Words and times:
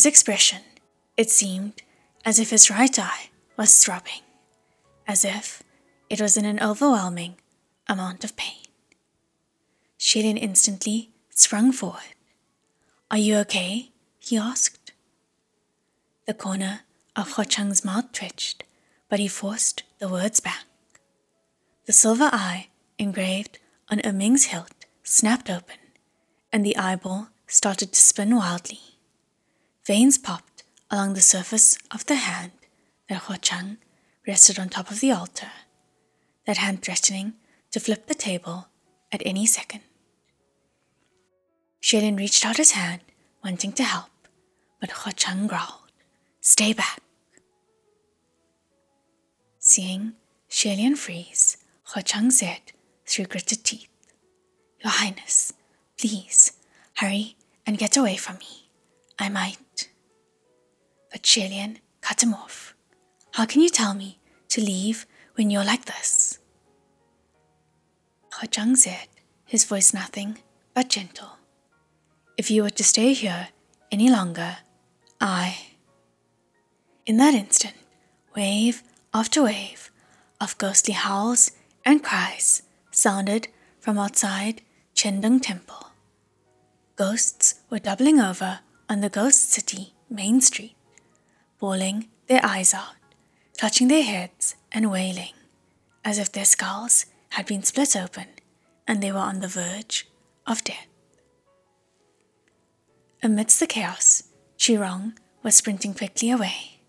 His 0.00 0.06
expression, 0.06 0.62
it 1.18 1.30
seemed 1.30 1.82
as 2.24 2.38
if 2.38 2.48
his 2.48 2.70
right 2.70 2.98
eye 2.98 3.28
was 3.58 3.84
throbbing, 3.84 4.22
as 5.06 5.26
if 5.26 5.62
it 6.08 6.22
was 6.22 6.38
in 6.38 6.46
an 6.46 6.58
overwhelming 6.58 7.34
amount 7.86 8.24
of 8.24 8.34
pain. 8.34 8.64
Xie 9.98 10.22
Lian 10.22 10.38
instantly 10.38 11.10
sprung 11.28 11.70
forward. 11.70 12.14
Are 13.10 13.18
you 13.18 13.36
okay? 13.40 13.90
he 14.20 14.38
asked. 14.38 14.92
The 16.24 16.32
corner 16.32 16.80
of 17.14 17.32
Hua 17.32 17.44
Cheng's 17.44 17.84
mouth 17.84 18.10
twitched, 18.10 18.64
but 19.10 19.18
he 19.18 19.28
forced 19.28 19.82
the 19.98 20.08
words 20.08 20.40
back. 20.40 20.64
The 21.84 21.92
silver 21.92 22.30
eye 22.32 22.68
engraved 22.98 23.58
on 23.90 24.00
Er 24.06 24.14
Ming's 24.14 24.44
hilt 24.44 24.86
snapped 25.02 25.50
open, 25.50 25.76
and 26.50 26.64
the 26.64 26.78
eyeball 26.78 27.28
started 27.46 27.92
to 27.92 28.00
spin 28.00 28.34
wildly. 28.34 28.80
Veins 29.86 30.18
popped 30.18 30.62
along 30.90 31.14
the 31.14 31.20
surface 31.20 31.78
of 31.90 32.04
the 32.06 32.16
hand 32.16 32.52
that 33.08 33.22
Hua 33.22 33.36
Cheng 33.38 33.78
rested 34.26 34.58
on 34.58 34.68
top 34.68 34.90
of 34.90 35.00
the 35.00 35.10
altar, 35.10 35.50
that 36.46 36.58
hand 36.58 36.82
threatening 36.82 37.34
to 37.70 37.80
flip 37.80 38.06
the 38.06 38.14
table 38.14 38.68
at 39.10 39.22
any 39.24 39.46
second. 39.46 39.80
Xie 41.82 42.00
Lian 42.00 42.16
reached 42.16 42.44
out 42.44 42.58
his 42.58 42.72
hand, 42.72 43.00
wanting 43.42 43.72
to 43.72 43.82
help, 43.82 44.10
but 44.80 44.90
Hua 44.90 45.12
Cheng 45.12 45.46
growled, 45.46 45.90
Stay 46.42 46.72
back. 46.72 47.00
Seeing 49.58 50.12
Xie 50.50 50.76
Lian 50.76 50.96
freeze, 50.96 51.56
Hua 51.84 52.02
Cheng 52.02 52.30
said 52.30 52.72
through 53.06 53.26
gritted 53.26 53.64
teeth, 53.64 53.88
Your 54.84 54.92
Highness, 54.92 55.54
please 55.98 56.52
hurry 56.96 57.36
and 57.66 57.78
get 57.78 57.96
away 57.96 58.16
from 58.16 58.36
me. 58.38 58.68
I 59.18 59.28
might. 59.28 59.56
But 61.10 61.22
Xie 61.22 61.48
Lian 61.50 61.78
cut 62.00 62.22
him 62.22 62.34
off. 62.34 62.74
How 63.32 63.46
can 63.46 63.60
you 63.60 63.68
tell 63.68 63.94
me 63.94 64.18
to 64.48 64.60
leave 64.60 65.06
when 65.34 65.50
you're 65.50 65.64
like 65.64 65.84
this? 65.84 66.38
Hua 68.34 68.46
Cheng 68.48 68.76
said, 68.76 69.08
his 69.44 69.64
voice 69.64 69.92
nothing 69.92 70.38
but 70.74 70.88
gentle. 70.88 71.32
If 72.36 72.50
you 72.50 72.62
were 72.62 72.70
to 72.70 72.84
stay 72.84 73.12
here 73.12 73.48
any 73.90 74.08
longer, 74.08 74.58
I. 75.20 75.58
In 77.04 77.16
that 77.16 77.34
instant, 77.34 77.74
wave 78.36 78.82
after 79.12 79.42
wave 79.42 79.90
of 80.40 80.56
ghostly 80.58 80.94
howls 80.94 81.50
and 81.84 82.02
cries 82.02 82.62
sounded 82.90 83.48
from 83.80 83.98
outside 83.98 84.62
Qiandeng 84.94 85.42
Temple. 85.42 85.88
Ghosts 86.96 87.60
were 87.68 87.78
doubling 87.78 88.20
over 88.20 88.60
on 88.88 89.00
the 89.00 89.08
Ghost 89.08 89.50
City 89.50 89.94
main 90.08 90.40
street, 90.40 90.76
bawling 91.60 92.08
their 92.26 92.44
eyes 92.44 92.74
out, 92.74 92.96
clutching 93.58 93.88
their 93.88 94.02
heads 94.02 94.56
and 94.72 94.90
wailing, 94.90 95.34
as 96.04 96.18
if 96.18 96.32
their 96.32 96.44
skulls 96.44 97.06
had 97.30 97.46
been 97.46 97.62
split 97.62 97.94
open 97.94 98.26
and 98.88 99.02
they 99.02 99.12
were 99.12 99.18
on 99.18 99.40
the 99.40 99.48
verge 99.48 100.08
of 100.46 100.64
death. 100.64 100.86
Amidst 103.22 103.60
the 103.60 103.66
chaos, 103.66 104.24
Qirong 104.58 105.12
was 105.42 105.54
sprinting 105.54 105.94
quickly 105.94 106.30
away. 106.30 106.80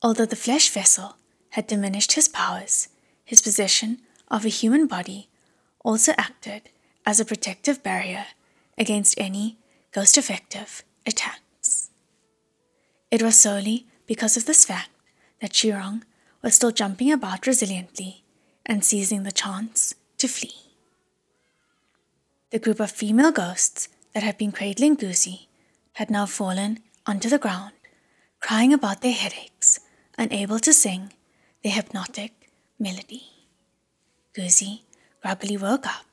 Although 0.00 0.26
the 0.26 0.36
flesh 0.36 0.70
vessel 0.70 1.16
had 1.50 1.66
diminished 1.66 2.12
his 2.12 2.28
powers, 2.28 2.88
his 3.24 3.42
possession 3.42 3.98
of 4.28 4.44
a 4.44 4.48
human 4.48 4.86
body 4.86 5.28
also 5.84 6.12
acted 6.16 6.70
as 7.04 7.18
a 7.18 7.24
protective 7.24 7.82
barrier 7.82 8.26
against 8.76 9.18
any 9.18 9.58
ghost 9.92 10.16
effective 10.16 10.84
attacks. 11.04 11.37
It 13.10 13.22
was 13.22 13.36
solely 13.36 13.86
because 14.06 14.36
of 14.36 14.44
this 14.44 14.64
fact 14.64 14.90
that 15.40 15.52
Qirong 15.52 16.02
was 16.42 16.54
still 16.54 16.72
jumping 16.72 17.10
about 17.10 17.42
resiliently 17.42 18.22
and 18.66 18.84
seizing 18.84 19.22
the 19.22 19.32
chance 19.32 19.94
to 20.18 20.28
flee. 20.28 20.54
The 22.50 22.58
group 22.58 22.80
of 22.80 22.90
female 22.90 23.32
ghosts 23.32 23.88
that 24.12 24.22
had 24.22 24.36
been 24.36 24.52
cradling 24.52 24.96
Guzi 24.96 25.46
had 25.94 26.10
now 26.10 26.26
fallen 26.26 26.80
onto 27.06 27.28
the 27.28 27.38
ground, 27.38 27.72
crying 28.40 28.72
about 28.72 29.00
their 29.00 29.12
headaches, 29.12 29.80
unable 30.18 30.58
to 30.60 30.72
sing 30.72 31.12
their 31.62 31.72
hypnotic 31.72 32.50
melody. 32.78 33.24
Guzi 34.34 34.82
grumpily 35.22 35.56
woke 35.56 35.86
up, 35.86 36.06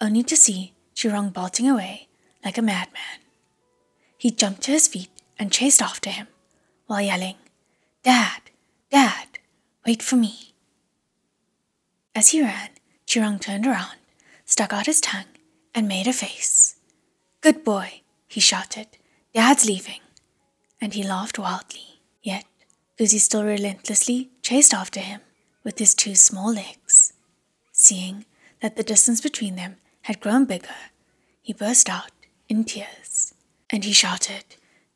only 0.00 0.22
to 0.22 0.36
see 0.36 0.72
Qirong 0.94 1.32
bolting 1.32 1.68
away 1.68 2.08
like 2.44 2.58
a 2.58 2.62
madman. 2.62 3.20
He 4.16 4.30
jumped 4.30 4.62
to 4.62 4.72
his 4.72 4.88
feet 4.88 5.10
and 5.38 5.52
chased 5.52 5.82
after 5.82 6.10
him, 6.10 6.28
while 6.86 7.00
yelling, 7.02 7.36
Dad, 8.02 8.42
Dad, 8.90 9.38
wait 9.86 10.02
for 10.02 10.16
me. 10.16 10.54
As 12.14 12.30
he 12.30 12.42
ran, 12.42 12.70
Qirong 13.06 13.40
turned 13.40 13.66
around, 13.66 13.96
stuck 14.44 14.72
out 14.72 14.86
his 14.86 15.00
tongue, 15.00 15.32
and 15.74 15.86
made 15.86 16.06
a 16.06 16.12
face. 16.12 16.76
Good 17.40 17.62
boy, 17.64 18.02
he 18.26 18.40
shouted. 18.40 18.88
Dad's 19.32 19.66
leaving. 19.66 20.00
And 20.80 20.94
he 20.94 21.02
laughed 21.02 21.38
wildly. 21.38 22.00
Yet, 22.22 22.44
Guzi 22.98 23.18
still 23.20 23.44
relentlessly 23.44 24.30
chased 24.42 24.74
after 24.74 25.00
him 25.00 25.20
with 25.62 25.78
his 25.78 25.94
two 25.94 26.14
small 26.14 26.52
legs. 26.52 27.12
Seeing 27.72 28.24
that 28.60 28.76
the 28.76 28.82
distance 28.82 29.20
between 29.20 29.56
them 29.56 29.76
had 30.02 30.20
grown 30.20 30.44
bigger, 30.44 30.74
he 31.40 31.52
burst 31.52 31.88
out 31.88 32.10
in 32.48 32.64
tears. 32.64 33.34
And 33.70 33.84
he 33.84 33.92
shouted, 33.92 34.44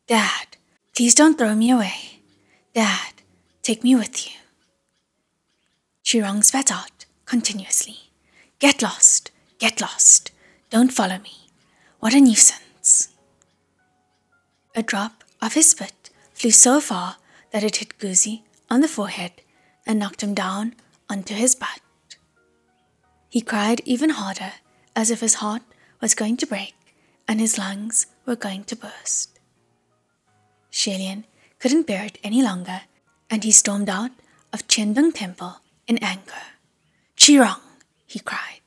Dad, 0.07 0.57
please 0.93 1.15
don't 1.15 1.37
throw 1.37 1.55
me 1.55 1.71
away. 1.71 2.19
Dad, 2.73 3.13
take 3.61 3.83
me 3.83 3.95
with 3.95 4.25
you. 4.25 4.37
Qirong 6.03 6.43
spat 6.43 6.71
out 6.71 7.05
continuously. 7.25 7.97
Get 8.59 8.81
lost, 8.81 9.31
get 9.59 9.79
lost. 9.79 10.31
Don't 10.69 10.91
follow 10.91 11.19
me. 11.19 11.47
What 11.99 12.13
a 12.13 12.19
nuisance. 12.19 13.09
A 14.75 14.83
drop 14.83 15.23
of 15.41 15.53
his 15.53 15.69
spit 15.69 16.09
flew 16.33 16.51
so 16.51 16.81
far 16.81 17.15
that 17.51 17.63
it 17.63 17.77
hit 17.77 17.97
Guzi 17.97 18.41
on 18.69 18.81
the 18.81 18.87
forehead 18.87 19.31
and 19.85 19.99
knocked 19.99 20.21
him 20.21 20.33
down 20.33 20.75
onto 21.09 21.33
his 21.33 21.55
butt. 21.55 21.81
He 23.29 23.41
cried 23.41 23.81
even 23.85 24.11
harder, 24.11 24.53
as 24.95 25.09
if 25.09 25.21
his 25.21 25.35
heart 25.35 25.61
was 26.01 26.13
going 26.13 26.37
to 26.37 26.45
break 26.45 26.75
and 27.27 27.39
his 27.39 27.57
lungs 27.57 28.07
were 28.25 28.35
going 28.35 28.63
to 28.65 28.75
burst. 28.75 29.32
Xie 30.73 30.97
Lian 30.97 31.23
couldn't 31.59 31.87
bear 31.87 32.03
it 32.03 32.17
any 32.23 32.41
longer, 32.41 32.81
and 33.29 33.43
he 33.43 33.51
stormed 33.51 33.89
out 33.89 34.11
of 34.51 34.67
Qiandeng 34.67 35.13
Temple 35.13 35.61
in 35.87 35.99
anger. 35.99 36.43
Qirong, 37.15 37.61
he 38.07 38.19
cried. 38.19 38.61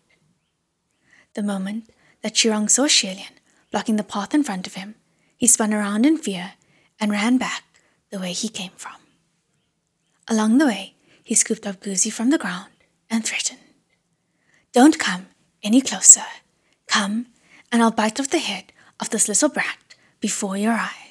The 1.34 1.42
moment 1.42 1.90
that 2.22 2.34
Qirong 2.34 2.70
saw 2.70 2.86
Xie 2.86 3.16
Lian 3.16 3.34
blocking 3.72 3.96
the 3.96 4.04
path 4.04 4.32
in 4.32 4.44
front 4.44 4.66
of 4.66 4.74
him, 4.74 4.94
he 5.36 5.46
spun 5.46 5.74
around 5.74 6.06
in 6.06 6.16
fear 6.16 6.52
and 7.00 7.10
ran 7.10 7.38
back 7.38 7.64
the 8.10 8.20
way 8.20 8.32
he 8.32 8.48
came 8.48 8.72
from. 8.76 8.94
Along 10.28 10.58
the 10.58 10.66
way, 10.66 10.94
he 11.22 11.34
scooped 11.34 11.66
up 11.66 11.80
Guzi 11.80 12.10
from 12.12 12.30
the 12.30 12.38
ground 12.38 12.70
and 13.10 13.24
threatened, 13.24 13.60
Don't 14.72 14.98
come 14.98 15.26
any 15.62 15.80
closer. 15.80 16.24
Come, 16.86 17.26
and 17.72 17.82
I'll 17.82 17.90
bite 17.90 18.20
off 18.20 18.30
the 18.30 18.38
head 18.38 18.72
of 19.00 19.10
this 19.10 19.28
little 19.28 19.48
brat 19.48 19.78
before 20.20 20.56
your 20.56 20.72
eyes. 20.72 21.05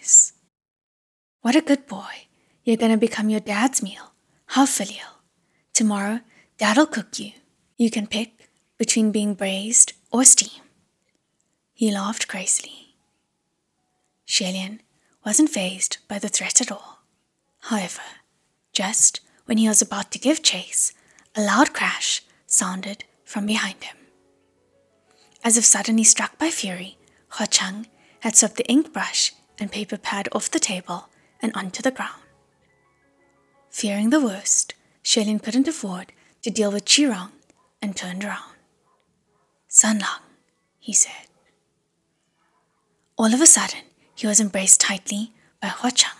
What 1.45 1.55
a 1.55 1.61
good 1.61 1.85
boy. 1.85 2.25
You're 2.63 2.75
going 2.75 2.91
to 2.91 2.97
become 2.97 3.29
your 3.29 3.39
dad's 3.39 3.83
meal. 3.83 4.13
How 4.47 4.65
filial. 4.65 5.21
Tomorrow, 5.73 6.21
dad'll 6.57 6.87
cook 6.87 7.19
you. 7.19 7.33
You 7.77 7.91
can 7.91 8.07
pick 8.07 8.49
between 8.79 9.11
being 9.11 9.35
braised 9.35 9.93
or 10.11 10.23
steamed. 10.23 10.65
He 11.71 11.91
laughed 11.91 12.27
crazily. 12.27 12.95
Xie 14.27 14.53
Lian 14.53 14.79
wasn't 15.23 15.51
fazed 15.51 15.97
by 16.07 16.17
the 16.17 16.29
threat 16.29 16.61
at 16.61 16.71
all. 16.71 17.03
However, 17.69 18.01
just 18.73 19.19
when 19.45 19.59
he 19.59 19.67
was 19.67 19.83
about 19.83 20.09
to 20.13 20.17
give 20.17 20.41
chase, 20.41 20.93
a 21.35 21.43
loud 21.43 21.75
crash 21.75 22.23
sounded 22.47 23.03
from 23.23 23.45
behind 23.45 23.83
him. 23.83 23.97
As 25.43 25.57
if 25.57 25.63
suddenly 25.65 26.05
struck 26.05 26.39
by 26.39 26.49
fury, 26.49 26.97
Hua 27.37 27.45
Cheng 27.45 27.85
had 28.21 28.35
swept 28.35 28.55
the 28.55 28.67
ink 28.67 28.91
brush 28.91 29.31
and 29.59 29.71
paper 29.71 29.99
pad 29.99 30.27
off 30.31 30.49
the 30.49 30.59
table 30.59 31.07
and 31.41 31.51
onto 31.55 31.81
the 31.81 31.91
ground. 31.91 32.21
Fearing 33.69 34.09
the 34.09 34.21
worst, 34.21 34.73
Xie 35.03 35.25
Lian 35.25 35.39
couldn't 35.39 35.67
afford 35.67 36.13
to 36.41 36.49
deal 36.49 36.71
with 36.71 36.85
Qirong 36.85 37.31
and 37.81 37.95
turned 37.95 38.23
around. 38.23 38.53
San 39.67 39.99
Lang, 39.99 40.21
he 40.79 40.93
said. 40.93 41.27
All 43.17 43.33
of 43.33 43.41
a 43.41 43.45
sudden, 43.45 43.81
he 44.15 44.27
was 44.27 44.39
embraced 44.39 44.79
tightly 44.79 45.33
by 45.61 45.67
Hua 45.67 45.91
Cheng. 45.91 46.11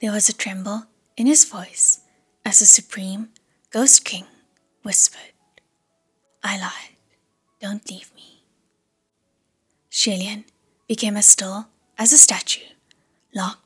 There 0.00 0.12
was 0.12 0.28
a 0.28 0.32
tremble 0.32 0.84
in 1.16 1.26
his 1.26 1.44
voice 1.44 2.00
as 2.44 2.58
the 2.58 2.66
Supreme 2.66 3.30
Ghost 3.70 4.04
King 4.04 4.24
whispered, 4.82 5.32
I 6.42 6.58
lied. 6.58 6.96
Don't 7.60 7.88
leave 7.90 8.10
me. 8.14 8.42
Xie 9.90 10.18
Lian 10.18 10.44
became 10.86 11.16
as 11.16 11.26
still 11.26 11.68
as 11.98 12.12
a 12.12 12.18
statue, 12.18 12.66
locked 13.34 13.65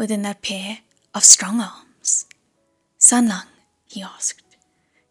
within 0.00 0.22
that 0.22 0.40
pair 0.40 0.78
of 1.14 1.22
strong 1.22 1.60
arms. 1.60 2.24
San 2.96 3.30
he 3.84 4.02
asked, 4.02 4.56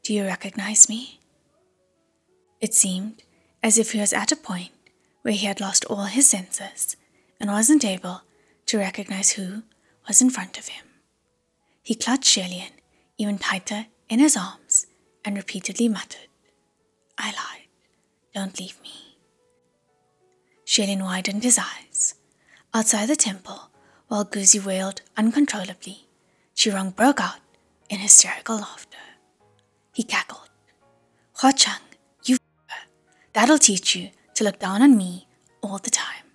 do 0.01 0.15
you 0.15 0.23
recognize 0.25 0.89
me? 0.89 1.19
It 2.59 2.73
seemed 2.73 3.21
as 3.61 3.77
if 3.77 3.91
he 3.91 3.99
was 3.99 4.13
at 4.13 4.31
a 4.31 4.35
point 4.35 4.71
where 5.21 5.35
he 5.35 5.45
had 5.45 5.61
lost 5.61 5.85
all 5.85 6.05
his 6.05 6.27
senses 6.27 6.97
and 7.39 7.51
wasn't 7.51 7.85
able 7.85 8.23
to 8.65 8.79
recognize 8.79 9.33
who 9.33 9.61
was 10.07 10.23
in 10.23 10.31
front 10.31 10.57
of 10.57 10.69
him. 10.69 10.85
He 11.83 11.93
clutched 11.93 12.35
Xie 12.35 12.49
Lian 12.49 12.73
even 13.19 13.37
tighter 13.37 13.85
in 14.09 14.17
his 14.17 14.35
arms 14.35 14.87
and 15.23 15.37
repeatedly 15.37 15.87
muttered, 15.87 16.29
I 17.15 17.27
lied. 17.27 17.67
Don't 18.33 18.59
leave 18.59 18.81
me. 18.81 19.17
Xie 20.65 20.87
Lian 20.87 21.03
widened 21.03 21.43
his 21.43 21.59
eyes. 21.59 22.15
Outside 22.73 23.07
the 23.07 23.15
temple, 23.15 23.68
while 24.09 24.25
Guzi 24.25 24.63
wailed 24.63 25.01
uncontrollably, 25.15 26.07
Qirong 26.55 26.95
broke 26.95 27.21
out 27.21 27.39
in 27.89 27.99
hysterical 27.99 28.57
laughter. 28.57 28.97
He 29.93 30.03
cackled. 30.03 30.49
Hua 31.39 31.53
Cheng, 31.53 31.85
you. 32.25 32.37
That'll 33.33 33.59
teach 33.59 33.95
you 33.95 34.09
to 34.33 34.43
look 34.43 34.59
down 34.59 34.81
on 34.81 34.97
me 34.97 35.27
all 35.61 35.77
the 35.77 35.91
time. 35.91 36.25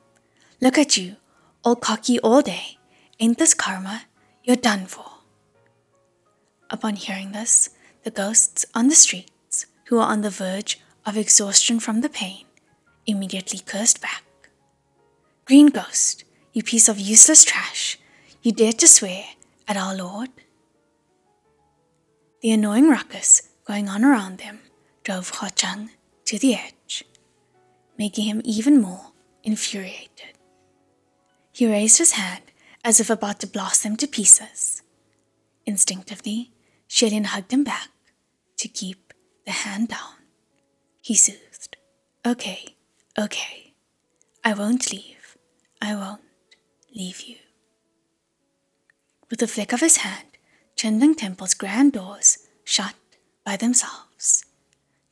Look 0.61 0.79
at 0.79 0.97
you, 0.97 1.17
all 1.65 1.77
cocky 1.77 2.19
all 2.21 2.43
day. 2.43 2.79
Ain't 3.19 3.39
this 3.39 3.55
karma? 3.55 4.03
You're 4.45 4.57
done 4.57 4.87
for. 4.87 5.05
Upon 6.71 6.97
hearing 6.97 7.33
this, 7.33 7.71
the 8.05 8.11
ghosts 8.11 8.65
on 8.75 8.89
the 8.89 8.95
streets, 8.95 9.67
who 9.87 9.97
were 9.97 10.03
on 10.03 10.23
the 10.23 10.31
verge 10.31 10.81
of 11.05 11.17
exhaustion 11.17 11.81
from 11.81 12.01
the 12.01 12.09
pain, 12.09 12.45
immediately 13.05 13.59
cursed 13.59 14.01
back. 14.01 14.23
Green 15.45 15.67
ghost, 15.69 16.25
you 16.55 16.63
piece 16.63 16.89
of 16.89 17.01
useless 17.01 17.45
trash, 17.45 17.99
you 18.41 18.53
dare 18.53 18.73
to 18.73 18.87
swear 18.87 19.25
at 19.67 19.77
our 19.77 19.95
Lord? 19.95 20.31
The 22.43 22.53
annoying 22.53 22.89
ruckus 22.89 23.43
going 23.67 23.89
on 23.89 24.05
around 24.05 24.39
them 24.39 24.61
drove 25.03 25.31
Hua 25.31 25.51
Cheng 25.51 25.91
to 26.27 26.39
the 26.39 26.55
edge, 26.55 27.05
making 27.99 28.27
him 28.27 28.41
even 28.45 28.81
more 28.81 29.13
infuriated. 29.43 30.39
He 31.53 31.67
raised 31.67 31.99
his 31.99 32.13
hand 32.13 32.45
as 32.85 33.01
if 33.01 33.11
about 33.11 33.41
to 33.41 33.49
blast 33.49 33.83
them 33.83 33.97
to 33.97 34.07
pieces. 34.07 34.83
Instinctively, 35.67 36.53
Xie 36.89 37.11
Lian 37.11 37.25
hugged 37.25 37.53
him 37.53 37.65
back 37.65 37.89
to 38.59 38.69
keep 38.69 39.13
the 39.45 39.53
hand 39.53 39.89
down. 39.89 40.23
He 41.01 41.17
soothed. 41.17 41.77
Okay, 42.25 42.77
okay. 43.19 43.75
I 44.45 44.55
won't 44.55 44.93
leave. 44.93 45.37
I 45.83 45.97
won't 45.97 46.21
leave 46.95 47.23
you. 47.23 47.37
With 49.31 49.43
a 49.43 49.47
flick 49.47 49.73
of 49.73 49.81
his 49.81 49.99
hand, 49.99 50.27
Qiandeng 50.77 51.17
Temple's 51.17 51.55
grand 51.55 51.93
doors 51.93 52.39
shut 52.65 52.95
by 53.45 53.57
themselves. 53.57 54.45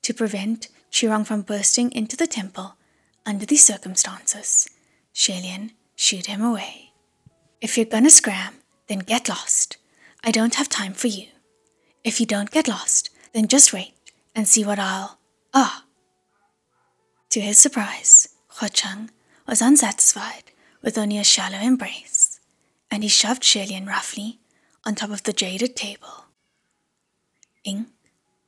To 0.03 0.15
prevent 0.15 0.69
Qirong 0.91 1.27
from 1.27 1.43
bursting 1.43 1.91
into 1.93 2.17
the 2.17 2.27
temple 2.27 2.77
under 3.25 3.47
these 3.47 3.65
circumstances, 3.65 4.69
Xie 5.15 5.43
Lian 5.43 5.71
shooed 5.97 6.27
him 6.27 6.43
away. 6.43 6.93
If 7.61 7.77
you're 7.77 7.87
gonna 7.87 8.11
scram, 8.11 8.55
then 8.89 9.01
get 9.01 9.29
lost. 9.29 9.77
I 10.25 10.31
don't 10.31 10.57
have 10.57 10.69
time 10.69 10.93
for 10.93 11.09
you. 11.09 11.29
If 12.05 12.21
you 12.21 12.27
don't 12.27 12.51
get 12.51 12.69
lost, 12.69 13.11
then 13.33 13.49
just 13.49 13.73
wait 13.73 14.13
and 14.35 14.47
see 14.47 14.65
what 14.65 14.79
I'll. 14.79 15.19
Ah! 15.55 15.85
To 17.31 17.41
his 17.41 17.59
surprise, 17.59 18.29
Hua 18.59 18.69
Cheng 18.69 19.11
was 19.47 19.63
unsatisfied 19.63 20.52
with 20.83 20.99
only 20.99 21.19
a 21.19 21.25
shallow 21.25 21.59
embrace, 21.59 22.41
and 22.91 23.03
he 23.03 23.09
shoved 23.09 23.43
Xie 23.43 23.69
Lian 23.69 23.87
roughly 23.87 24.41
on 24.85 24.95
top 24.95 25.11
of 25.11 25.23
the 25.23 25.33
jaded 25.33 25.77
table. 25.77 26.27
Ink, 27.65 27.89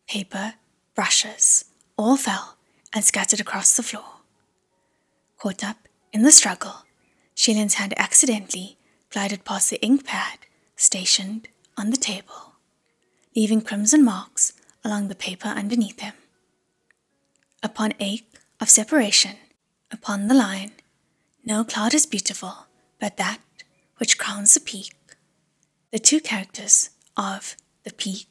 paper, 0.09 0.55
brushes 0.95 1.67
all 1.97 2.17
fell 2.17 2.57
and 2.93 3.05
scattered 3.05 3.41
across 3.41 3.77
the 3.77 3.83
floor. 3.83 4.21
Caught 5.39 5.65
up 5.65 5.89
in 6.13 6.23
the 6.23 6.33
struggle, 6.33 6.85
Xie 7.37 7.55
Lian's 7.55 7.75
hand 7.75 7.95
accidentally 7.97 8.77
glided 9.11 9.45
past 9.45 9.71
the 9.71 9.81
ink 9.83 10.05
pad 10.05 10.39
stationed 10.77 11.49
on 11.77 11.91
the 11.91 11.97
table, 11.97 12.55
leaving 13.37 13.61
crimson 13.61 14.05
marks 14.05 14.53
along 14.85 15.09
the 15.09 15.15
paper 15.15 15.49
underneath 15.49 16.01
him. 16.01 16.15
Upon 17.63 17.95
ache 18.01 18.29
of 18.61 18.69
separation, 18.69 19.37
upon 19.91 20.29
the 20.29 20.35
line, 20.35 20.73
no 21.45 21.63
cloud 21.65 21.95
is 21.95 22.07
beautiful 22.07 22.67
but 22.99 23.17
that 23.17 23.39
which 23.99 24.19
crowns 24.19 24.55
the 24.55 24.61
peak. 24.61 24.95
The 25.93 25.99
two 25.99 26.21
characters 26.21 26.91
of 27.17 27.57
the 27.85 27.93
peak 27.93 28.29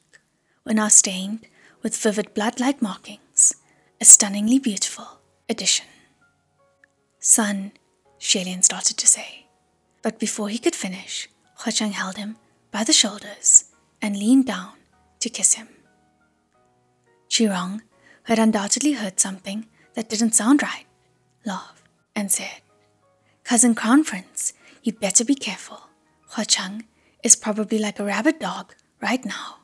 were 0.64 0.74
now 0.74 0.88
stained 0.88 1.46
with 1.82 1.96
vivid 1.96 2.34
blood 2.34 2.58
like 2.58 2.82
markings, 2.82 3.54
a 4.00 4.04
stunningly 4.04 4.58
beautiful 4.58 5.20
addition. 5.48 5.86
Son, 7.20 7.72
Xie 8.20 8.44
Lian 8.44 8.62
started 8.62 8.96
to 8.96 9.06
say, 9.06 9.46
but 10.02 10.18
before 10.18 10.48
he 10.48 10.58
could 10.58 10.74
finish, 10.74 11.28
Hua 11.58 11.72
Cheng 11.72 11.92
held 11.92 12.16
him 12.16 12.36
by 12.70 12.84
the 12.84 12.92
shoulders 12.92 13.64
and 14.02 14.18
leaned 14.18 14.46
down 14.46 14.72
to 15.20 15.30
kiss 15.30 15.54
him. 15.54 15.68
Qirong, 17.30 17.80
who 18.24 18.32
had 18.32 18.38
undoubtedly 18.38 18.92
heard 18.92 19.20
something 19.20 19.66
that 19.94 20.08
didn't 20.08 20.34
sound 20.34 20.62
right, 20.62 20.86
laughed 21.46 21.88
and 22.14 22.30
said, 22.30 22.60
Cousin 23.44 23.74
Crown 23.74 24.04
Prince, 24.04 24.54
you'd 24.82 25.00
better 25.00 25.22
be 25.22 25.34
careful. 25.34 25.90
Hua 26.30 26.44
Cheng 26.44 26.84
is 27.22 27.36
probably 27.36 27.78
like 27.78 28.00
a 28.00 28.04
rabid 28.04 28.38
dog 28.38 28.74
right 29.02 29.22
now. 29.22 29.58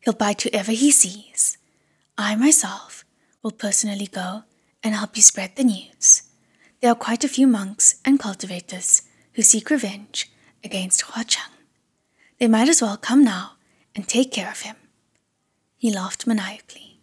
He'll 0.00 0.12
bite 0.12 0.42
whoever 0.42 0.72
he 0.72 0.90
sees. 0.90 1.56
I 2.18 2.36
myself 2.36 3.06
will 3.42 3.50
personally 3.50 4.06
go 4.06 4.44
and 4.82 4.94
help 4.94 5.16
you 5.16 5.22
spread 5.22 5.56
the 5.56 5.64
news. 5.64 6.24
There 6.80 6.92
are 6.92 6.94
quite 6.94 7.24
a 7.24 7.28
few 7.28 7.46
monks 7.46 7.94
and 8.04 8.20
cultivators 8.20 9.02
who 9.32 9.42
seek 9.42 9.70
revenge 9.70 10.30
against 10.62 11.00
Hua 11.02 11.24
Cheng. 11.24 11.50
They 12.38 12.46
might 12.46 12.68
as 12.68 12.82
well 12.82 12.98
come 12.98 13.24
now 13.24 13.52
and 13.96 14.06
take 14.06 14.32
care 14.32 14.50
of 14.50 14.60
him. 14.60 14.76
He 15.78 15.90
laughed 15.90 16.26
maniacally. 16.26 17.00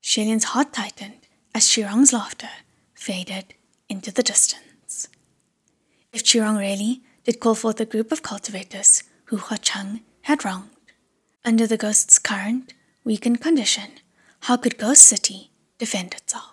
Xie 0.00 0.24
Lian's 0.24 0.44
heart 0.44 0.72
tightened 0.72 1.26
as 1.52 1.64
Qirong's 1.64 2.12
laughter 2.12 2.50
faded 2.94 3.54
into 3.88 4.12
the 4.12 4.22
distance. 4.22 4.62
If 6.12 6.24
Qirong 6.24 6.58
really 6.58 7.02
did 7.24 7.40
call 7.40 7.54
forth 7.54 7.80
a 7.80 7.86
group 7.86 8.12
of 8.12 8.22
cultivators 8.22 9.02
who 9.26 9.38
Hua 9.38 9.56
Cheng 9.56 10.02
had 10.22 10.44
wronged, 10.44 10.68
under 11.44 11.66
the 11.66 11.78
ghost's 11.78 12.18
current, 12.18 12.74
weakened 13.02 13.40
condition, 13.40 13.92
how 14.40 14.58
could 14.58 14.76
Ghost 14.76 15.02
City 15.02 15.50
defend 15.78 16.12
itself? 16.12 16.52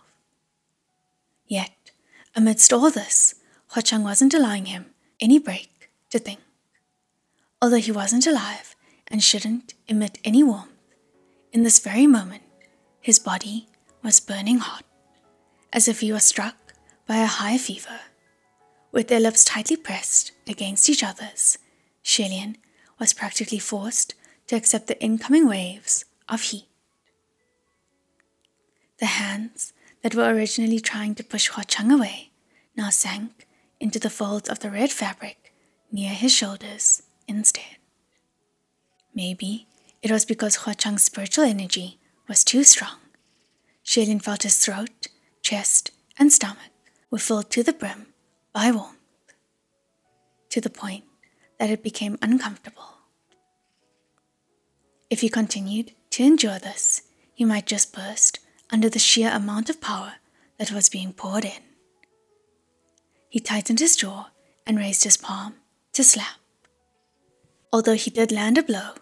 Yet, 1.45 1.91
amidst 2.35 2.71
all 2.71 2.89
this, 2.89 3.35
Hua 3.73 3.81
Cheng 3.81 4.03
wasn't 4.03 4.33
allowing 4.33 4.67
him 4.67 4.85
any 5.19 5.39
break 5.39 5.89
to 6.11 6.19
think. 6.19 6.39
Although 7.61 7.77
he 7.77 7.91
wasn't 7.91 8.25
alive 8.25 8.75
and 9.07 9.21
shouldn't 9.21 9.73
emit 9.89 10.19
any 10.23 10.41
warmth, 10.41 10.71
in 11.51 11.63
this 11.63 11.79
very 11.79 12.07
moment, 12.07 12.43
his 13.01 13.19
body 13.19 13.67
was 14.03 14.21
burning 14.21 14.59
hot, 14.59 14.85
as 15.73 15.89
if 15.89 15.99
he 15.99 16.13
was 16.13 16.23
struck 16.23 16.55
by 17.05 17.17
a 17.17 17.25
high 17.25 17.57
fever. 17.57 17.99
With 18.91 19.07
their 19.07 19.19
lips 19.19 19.45
tightly 19.45 19.75
pressed 19.75 20.31
against 20.47 20.89
each 20.89 21.03
other's, 21.03 21.59
Xie 22.03 22.29
Lian 22.29 22.55
was 22.99 23.13
practically 23.13 23.59
forced 23.59 24.15
to 24.47 24.55
accept 24.55 24.87
the 24.87 25.01
incoming 25.01 25.47
waves 25.47 26.05
of 26.27 26.41
heat. 26.41 26.67
The 28.99 29.05
hands 29.05 29.73
that 30.01 30.15
were 30.15 30.33
originally 30.33 30.79
trying 30.79 31.13
to 31.15 31.23
push 31.23 31.49
Hua 31.49 31.63
Cheng 31.63 31.91
away 31.91 32.31
now 32.75 32.89
sank 32.89 33.47
into 33.79 33.99
the 33.99 34.09
folds 34.09 34.49
of 34.49 34.59
the 34.59 34.71
red 34.71 34.91
fabric 34.91 35.53
near 35.91 36.09
his 36.09 36.33
shoulders 36.33 37.03
instead. 37.27 37.77
Maybe 39.13 39.67
it 40.01 40.11
was 40.11 40.25
because 40.25 40.57
Hua 40.57 40.73
Cheng's 40.73 41.03
spiritual 41.03 41.45
energy 41.45 41.99
was 42.27 42.43
too 42.43 42.63
strong. 42.63 42.97
Xie 43.85 44.07
Lian 44.07 44.19
felt 44.19 44.43
his 44.43 44.57
throat, 44.57 45.07
chest, 45.43 45.91
and 46.17 46.33
stomach 46.33 46.73
were 47.11 47.19
filled 47.19 47.51
to 47.51 47.63
the 47.63 47.73
brim 47.73 48.08
warmth, 48.55 48.97
to 50.49 50.61
the 50.61 50.69
point 50.69 51.03
that 51.59 51.69
it 51.69 51.83
became 51.83 52.17
uncomfortable. 52.21 52.97
If 55.09 55.21
he 55.21 55.29
continued 55.29 55.93
to 56.11 56.23
endure 56.23 56.59
this, 56.59 57.01
he 57.33 57.45
might 57.45 57.65
just 57.65 57.93
burst 57.93 58.39
under 58.69 58.89
the 58.89 58.99
sheer 58.99 59.31
amount 59.31 59.69
of 59.69 59.81
power 59.81 60.13
that 60.57 60.71
was 60.71 60.89
being 60.89 61.13
poured 61.13 61.45
in. 61.45 61.63
He 63.29 63.39
tightened 63.39 63.79
his 63.79 63.95
jaw 63.95 64.29
and 64.65 64.77
raised 64.77 65.03
his 65.03 65.17
palm 65.17 65.55
to 65.93 66.03
slap. 66.03 66.37
Although 67.71 67.95
he 67.95 68.09
did 68.09 68.31
land 68.31 68.57
a 68.57 68.63
blow, 68.63 68.93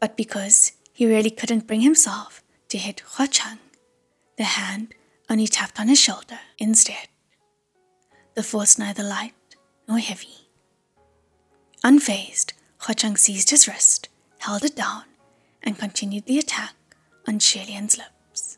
but 0.00 0.16
because 0.16 0.72
he 0.92 1.06
really 1.06 1.30
couldn't 1.30 1.66
bring 1.66 1.82
himself 1.82 2.42
to 2.68 2.78
hit 2.78 3.00
Hua 3.00 3.26
Cheng. 3.26 3.58
The 4.36 4.44
hand 4.44 4.94
only 5.28 5.46
tapped 5.46 5.78
on 5.78 5.88
his 5.88 6.00
shoulder 6.00 6.40
instead. 6.58 7.08
The 8.40 8.44
force 8.44 8.78
neither 8.78 9.02
light 9.02 9.34
nor 9.86 9.98
heavy. 9.98 10.48
Unfazed, 11.84 12.54
Hua 12.78 12.94
Cheng 12.94 13.18
seized 13.18 13.50
his 13.50 13.68
wrist, 13.68 14.08
held 14.38 14.64
it 14.64 14.74
down, 14.74 15.02
and 15.62 15.78
continued 15.78 16.24
the 16.24 16.38
attack 16.38 16.72
on 17.28 17.38
Xie 17.38 17.66
Lian's 17.66 17.98
lips. 17.98 18.56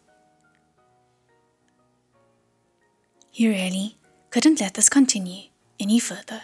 He 3.33 3.49
really 3.49 3.97
couldn't 4.31 4.61
let 4.61 4.75
this 4.75 4.89
continue 4.89 5.49
any 5.81 5.99
further. 5.99 6.43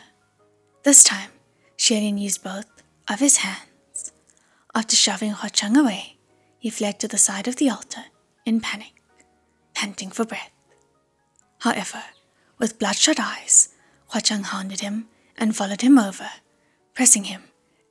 This 0.83 1.05
time, 1.05 1.31
Xie 1.77 2.01
Lian 2.01 2.19
used 2.19 2.43
both 2.43 2.83
of 3.07 3.21
his 3.21 3.37
hands. 3.37 4.11
After 4.75 4.97
shoving 4.97 5.31
Hua 5.31 5.51
Cheng 5.51 5.77
away, 5.77 6.17
he 6.59 6.71
fled 6.71 6.99
to 6.99 7.07
the 7.07 7.19
side 7.19 7.47
of 7.47 7.55
the 7.55 7.71
altar 7.71 8.07
in 8.45 8.59
panic, 8.61 9.01
panting 9.75 10.11
for 10.11 10.25
breath. 10.25 10.51
However, 11.61 12.03
with 12.59 12.79
bloodshot 12.79 13.21
eyes, 13.21 13.71
Hua 14.09 14.21
Cheng 14.21 14.43
hounded 14.45 14.81
him 14.81 15.09
and 15.37 15.57
followed 15.57 15.83
him 15.83 15.99
over, 15.99 16.29
pressing 16.95 17.25
him 17.25 17.43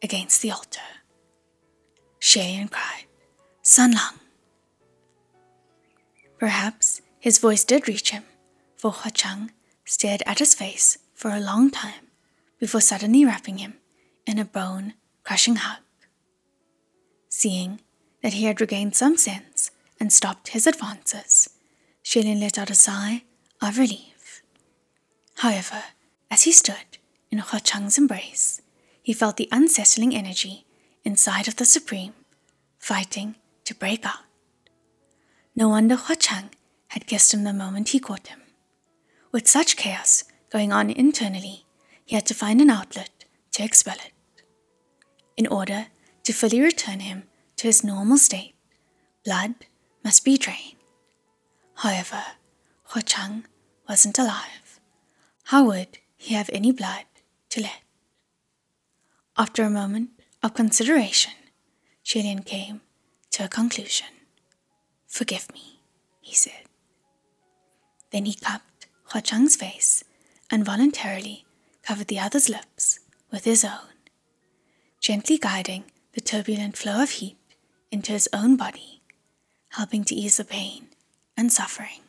against 0.03 0.41
the 0.41 0.51
altar. 0.51 0.81
Xie 2.19 2.41
Lian 2.41 2.69
cried, 2.69 3.05
San 3.61 3.91
Lang. 3.91 4.19
Perhaps 6.37 7.01
his 7.19 7.39
voice 7.39 7.63
did 7.63 7.87
reach 7.87 8.11
him, 8.11 8.23
for 8.75 8.91
Hua 8.91 9.11
Cheng 9.11 9.51
stared 9.85 10.23
at 10.25 10.39
his 10.39 10.53
face 10.53 10.97
for 11.13 11.31
a 11.31 11.39
long 11.39 11.71
time 11.71 12.07
before 12.59 12.81
suddenly 12.81 13.25
wrapping 13.25 13.59
him 13.59 13.75
in 14.25 14.37
a 14.37 14.45
bone 14.45 14.93
crushing 15.23 15.55
hug. 15.55 15.81
Seeing 17.29 17.81
that 18.21 18.33
he 18.33 18.45
had 18.45 18.59
regained 18.59 18.95
some 18.95 19.15
sense 19.17 19.71
and 19.99 20.11
stopped 20.11 20.49
his 20.49 20.67
advances, 20.67 21.49
Xie 22.03 22.23
Lian 22.23 22.39
let 22.39 22.57
out 22.57 22.69
a 22.69 22.75
sigh 22.75 23.23
of 23.61 23.77
relief. 23.77 24.16
However, 25.37 25.83
as 26.31 26.43
he 26.43 26.51
stood 26.51 26.97
in 27.29 27.39
Hua 27.39 27.59
Cheng's 27.59 27.97
embrace, 27.97 28.61
he 29.03 29.13
felt 29.13 29.37
the 29.37 29.49
unsettling 29.51 30.15
energy 30.15 30.65
inside 31.05 31.47
of 31.47 31.57
the 31.57 31.65
Supreme, 31.65 32.13
fighting 32.79 33.35
to 33.65 33.75
break 33.75 34.03
out. 34.05 34.25
No 35.55 35.69
wonder 35.69 35.95
Hua 35.95 36.15
Cheng 36.15 36.49
had 36.87 37.05
kissed 37.05 37.33
him 37.33 37.43
the 37.43 37.53
moment 37.53 37.89
he 37.89 37.99
caught 37.99 38.27
him. 38.27 38.41
With 39.31 39.47
such 39.47 39.77
chaos 39.77 40.23
going 40.51 40.71
on 40.71 40.89
internally, 40.89 41.65
he 42.03 42.15
had 42.15 42.25
to 42.25 42.33
find 42.33 42.59
an 42.59 42.71
outlet 42.71 43.25
to 43.51 43.63
expel 43.63 43.95
it. 43.95 44.13
In 45.35 45.45
order 45.45 45.87
to 46.23 46.33
fully 46.33 46.61
return 46.61 47.01
him 47.01 47.23
to 47.57 47.67
his 47.67 47.83
normal 47.83 48.17
state, 48.17 48.55
blood 49.23 49.53
must 50.03 50.25
be 50.25 50.37
drained. 50.37 50.77
However, 51.75 52.23
Hua 52.85 53.03
Cheng 53.03 53.45
wasn't 53.87 54.17
alive. 54.17 54.66
How 55.47 55.63
would 55.63 55.99
he 56.17 56.33
have 56.33 56.49
any 56.51 56.73
blood 56.73 57.05
to 57.51 57.61
let? 57.61 57.79
After 59.37 59.63
a 59.63 59.69
moment 59.69 60.09
of 60.43 60.53
consideration, 60.53 61.31
Xie 62.03 62.21
Lian 62.21 62.45
came 62.45 62.81
to 63.31 63.45
a 63.45 63.47
conclusion. 63.47 64.07
Forgive 65.07 65.47
me, 65.53 65.79
he 66.19 66.35
said. 66.35 66.63
Then 68.11 68.25
he 68.25 68.33
cupped 68.33 68.87
Hua 69.13 69.21
Cheng's 69.21 69.55
face 69.55 70.03
and 70.51 70.65
voluntarily 70.65 71.45
covered 71.81 72.07
the 72.07 72.19
other's 72.19 72.49
lips 72.49 72.99
with 73.31 73.45
his 73.45 73.63
own, 73.63 73.95
gently 74.99 75.37
guiding 75.37 75.85
the 76.11 76.19
turbulent 76.19 76.75
flow 76.75 77.01
of 77.01 77.11
heat 77.21 77.37
into 77.89 78.11
his 78.11 78.27
own 78.33 78.57
body, 78.57 79.01
helping 79.69 80.03
to 80.03 80.15
ease 80.15 80.35
the 80.35 80.43
pain 80.43 80.89
and 81.37 81.53
suffering. 81.53 82.01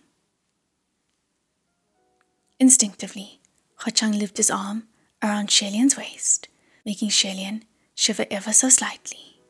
Instinctively, 2.61 3.41
Ho 3.77 3.85
Hua 3.85 3.93
Cheng 3.93 4.19
looped 4.19 4.37
his 4.37 4.51
arm 4.51 4.89
around 5.23 5.49
Xie 5.49 5.71
Lian's 5.71 5.97
waist 5.97 6.49
making 6.89 7.11
Xie 7.11 7.37
Lian 7.37 7.65
shiver 7.95 8.25
ever 8.31 8.51
so 8.51 8.71
slightly. 8.71 9.43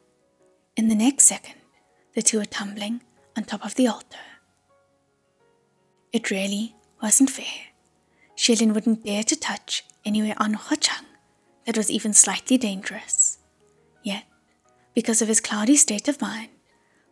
In 0.76 0.88
the 0.88 0.94
next 0.96 1.24
second, 1.24 1.54
the 2.14 2.22
two 2.22 2.38
were 2.38 2.44
tumbling 2.44 3.00
on 3.36 3.44
top 3.44 3.64
of 3.64 3.76
the 3.76 3.86
altar. 3.86 4.26
It 6.12 6.32
really 6.32 6.74
wasn't 7.00 7.30
fair. 7.30 7.58
Xie 8.36 8.58
Lian 8.58 8.74
wouldn't 8.74 9.04
dare 9.04 9.22
to 9.22 9.36
touch 9.36 9.84
anywhere 10.04 10.34
on 10.38 10.54
Ho 10.54 10.62
Hua 10.68 10.76
Cheng 10.76 11.06
that 11.64 11.76
was 11.76 11.90
even 11.92 12.12
slightly 12.12 12.58
dangerous. 12.58 13.38
Yet, 14.02 14.24
because 14.94 15.22
of 15.22 15.28
his 15.28 15.40
cloudy 15.40 15.76
state 15.76 16.08
of 16.08 16.20
mind, 16.20 16.48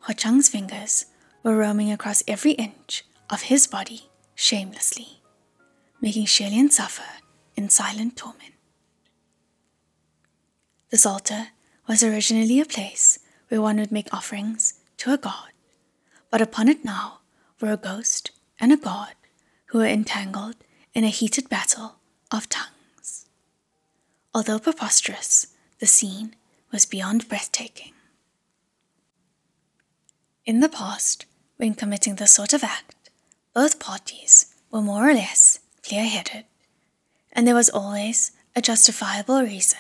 Ho 0.01 0.07
Hua 0.07 0.15
Cheng's 0.15 0.49
fingers 0.49 1.07
were 1.45 1.57
roaming 1.57 1.93
across 1.93 2.25
every 2.27 2.53
inch 2.53 3.05
of 3.31 3.43
his 3.43 3.69
body 3.69 4.11
shamelessly, 4.35 5.23
making 6.01 6.27
Xie 6.27 6.51
Lian 6.51 6.71
suffer 6.71 7.05
in 7.57 7.69
silent 7.69 8.17
torment. 8.17 8.55
This 10.91 11.07
altar 11.07 11.49
was 11.89 12.03
originally 12.03 12.61
a 12.61 12.65
place 12.65 13.19
where 13.49 13.63
one 13.63 13.79
would 13.79 13.93
make 13.93 14.13
offerings 14.13 14.75
to 14.99 15.13
a 15.13 15.19
god, 15.19 15.51
but 16.31 16.41
upon 16.41 16.69
it 16.69 16.85
now 16.85 17.21
were 17.61 17.73
a 17.73 17.77
ghost 17.77 18.31
and 18.61 18.73
a 18.73 18.77
god 18.77 19.15
who 19.67 19.79
were 19.79 19.87
entangled 19.87 20.57
in 20.95 21.05
a 21.05 21.09
heated 21.09 21.49
battle 21.49 21.97
of 22.31 22.49
tongues. 22.49 23.27
Although 24.35 24.59
preposterous, 24.59 25.49
the 25.79 25.87
scene 25.87 26.35
was 26.73 26.87
beyond 26.87 27.29
breathtaking. 27.29 27.93
In 30.45 30.61
the 30.61 30.69
past, 30.69 31.27
when 31.57 31.75
committing 31.75 32.17
this 32.17 32.33
sort 32.33 32.53
of 32.53 32.63
act, 32.63 33.11
both 33.55 33.81
parties 33.81 34.55
were 34.71 34.83
more 34.83 35.09
or 35.09 35.15
less 35.15 35.61
clear 35.87 36.05
headed, 36.05 36.45
and 37.33 37.47
there 37.47 37.55
was 37.55 37.71
always 37.71 38.33
a 38.55 38.63
justifiable 38.63 39.43
reason 39.43 39.79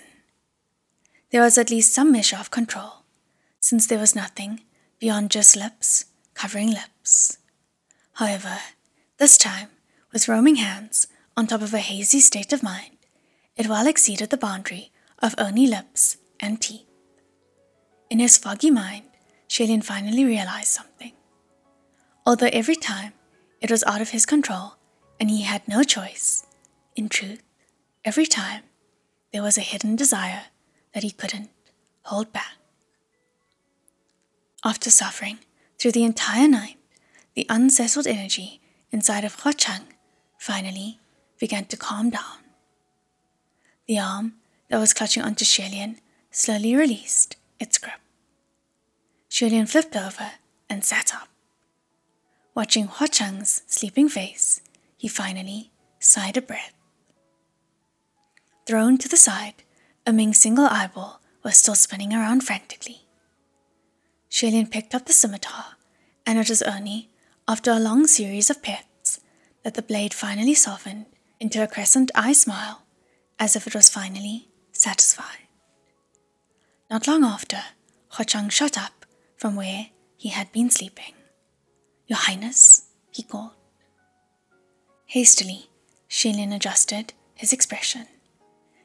there 1.30 1.42
was 1.42 1.58
at 1.58 1.70
least 1.70 1.92
some 1.92 2.12
measure 2.12 2.36
of 2.36 2.50
control, 2.50 3.04
since 3.60 3.86
there 3.86 3.98
was 3.98 4.14
nothing 4.14 4.60
beyond 4.98 5.30
just 5.30 5.56
lips 5.56 6.06
covering 6.34 6.70
lips. 6.70 7.38
However, 8.14 8.58
this 9.18 9.36
time, 9.36 9.68
with 10.12 10.28
roaming 10.28 10.56
hands 10.56 11.08
on 11.36 11.46
top 11.46 11.62
of 11.62 11.74
a 11.74 11.78
hazy 11.78 12.20
state 12.20 12.52
of 12.52 12.62
mind, 12.62 12.96
it 13.56 13.68
well 13.68 13.86
exceeded 13.86 14.30
the 14.30 14.36
boundary 14.36 14.92
of 15.18 15.34
only 15.38 15.66
lips 15.66 16.16
and 16.38 16.60
teeth. 16.60 16.86
In 18.08 18.18
his 18.18 18.36
foggy 18.36 18.70
mind, 18.70 19.04
Xie 19.48 19.66
Lian 19.66 19.82
finally 19.82 20.24
realized 20.24 20.68
something. 20.68 21.12
Although 22.24 22.50
every 22.52 22.76
time 22.76 23.12
it 23.60 23.70
was 23.70 23.84
out 23.84 24.00
of 24.00 24.10
his 24.10 24.26
control 24.26 24.76
and 25.18 25.30
he 25.30 25.42
had 25.42 25.66
no 25.66 25.82
choice, 25.82 26.46
in 26.94 27.08
truth, 27.08 27.42
every 28.04 28.26
time 28.26 28.62
there 29.32 29.42
was 29.42 29.58
a 29.58 29.62
hidden 29.62 29.96
desire 29.96 30.44
that 30.92 31.02
he 31.02 31.10
couldn't 31.10 31.50
hold 32.04 32.32
back. 32.32 32.56
After 34.64 34.90
suffering 34.90 35.38
through 35.78 35.92
the 35.92 36.04
entire 36.04 36.48
night, 36.48 36.76
the 37.34 37.46
unsettled 37.48 38.06
energy 38.06 38.60
inside 38.90 39.24
of 39.24 39.40
Hua 39.40 39.52
Cheng 39.52 39.82
finally 40.38 40.98
began 41.38 41.66
to 41.66 41.76
calm 41.76 42.10
down. 42.10 42.38
The 43.86 43.98
arm 43.98 44.34
that 44.68 44.78
was 44.78 44.94
clutching 44.94 45.22
onto 45.22 45.44
Xie 45.44 45.70
Lian 45.70 45.98
slowly 46.30 46.74
released 46.74 47.36
its 47.60 47.78
grip. 47.78 48.00
Xie 49.30 49.50
Lian 49.50 49.66
flipped 49.66 49.96
over 49.96 50.32
and 50.68 50.84
sat 50.84 51.14
up. 51.14 51.28
Watching 52.54 52.86
Hua 52.86 53.06
Cheng's 53.06 53.62
sleeping 53.66 54.08
face, 54.08 54.62
he 54.96 55.08
finally 55.08 55.70
sighed 55.98 56.36
a 56.36 56.42
breath. 56.42 56.72
Thrown 58.66 58.98
to 58.98 59.08
the 59.08 59.16
side, 59.16 59.62
a 60.06 60.12
Ming's 60.12 60.38
single 60.38 60.66
eyeball 60.66 61.20
was 61.42 61.56
still 61.56 61.74
spinning 61.74 62.12
around 62.12 62.42
frantically. 62.42 63.02
Xie 64.30 64.50
Lian 64.50 64.70
picked 64.70 64.94
up 64.94 65.06
the 65.06 65.12
scimitar, 65.12 65.76
and 66.26 66.38
it 66.38 66.48
was 66.48 66.62
only 66.62 67.10
after 67.48 67.70
a 67.70 67.78
long 67.78 68.06
series 68.06 68.50
of 68.50 68.62
pets 68.62 69.20
that 69.62 69.74
the 69.74 69.82
blade 69.82 70.12
finally 70.14 70.54
softened 70.54 71.06
into 71.40 71.62
a 71.62 71.66
crescent 71.66 72.10
eye 72.14 72.32
smile, 72.32 72.82
as 73.38 73.56
if 73.56 73.66
it 73.66 73.74
was 73.74 73.88
finally 73.88 74.48
satisfied. 74.72 75.46
Not 76.90 77.06
long 77.06 77.24
after, 77.24 77.58
Hua 78.10 78.24
Cheng 78.24 78.48
shot 78.48 78.78
up 78.78 79.06
from 79.36 79.56
where 79.56 79.88
he 80.16 80.28
had 80.28 80.52
been 80.52 80.70
sleeping. 80.70 81.14
Your 82.06 82.18
Highness, 82.18 82.86
he 83.10 83.22
called. 83.22 83.55
Hastily, 85.06 85.70
Xie 86.10 86.34
Lian 86.34 86.52
adjusted 86.52 87.12
his 87.34 87.52
expression. 87.52 88.06